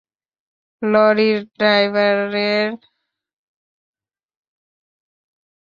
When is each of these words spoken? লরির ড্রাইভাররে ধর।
লরির 0.81 1.37
ড্রাইভাররে 1.57 2.49
ধর। 2.71 2.87